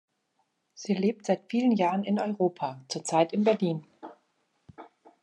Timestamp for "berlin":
3.43-3.85